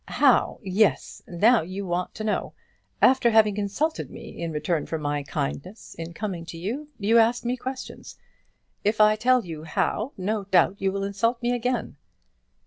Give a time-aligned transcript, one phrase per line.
[0.07, 0.59] "How?
[0.63, 1.21] Yes.
[1.27, 2.55] Now you want to know.
[3.03, 7.45] After having insulted me in return for my kindness in coming to you, you ask
[7.45, 8.17] me questions.
[8.83, 11.97] If I tell you how, no doubt you will insult me again."